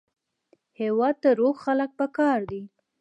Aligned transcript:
هېواد 0.79 1.15
ته 1.23 1.29
روغ 1.39 1.55
خلک 1.65 1.89
پکار 1.99 2.39
دي 2.51 2.61